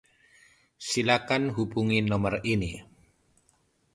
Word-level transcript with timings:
Silakan 0.89 1.43
hubungi 1.55 1.99
nomor 2.09 2.35
ini. 2.53 2.71